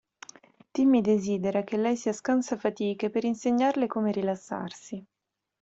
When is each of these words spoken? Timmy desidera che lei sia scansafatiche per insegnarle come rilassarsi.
Timmy 0.71 1.01
desidera 1.03 1.63
che 1.63 1.77
lei 1.77 1.95
sia 1.95 2.11
scansafatiche 2.11 3.11
per 3.11 3.23
insegnarle 3.23 3.85
come 3.85 4.11
rilassarsi. 4.11 5.05